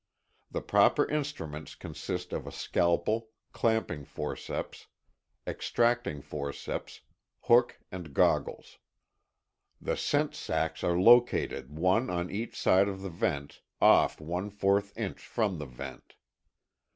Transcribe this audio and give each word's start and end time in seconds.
The 0.49 0.61
proper 0.63 1.05
instruments 1.07 1.75
consist 1.75 2.33
of 2.33 2.47
a 2.47 2.51
scalpel, 2.51 3.29
clamping 3.53 4.03
forceps, 4.03 4.87
extracting 5.45 6.23
forceps, 6.23 7.01
hook 7.41 7.77
and 7.91 8.11
goggles. 8.11 8.79
The 9.79 9.95
scent 9.95 10.33
sacks 10.33 10.83
are 10.83 10.99
located 10.99 11.69
one 11.77 12.09
on 12.09 12.31
each 12.31 12.59
side 12.59 12.87
of 12.87 13.03
the 13.03 13.11
vent 13.11 13.61
off 13.79 14.19
one 14.19 14.49
fourth 14.49 14.97
inch 14.97 15.21
from 15.23 15.59
the 15.59 15.67
vent. 15.67 16.15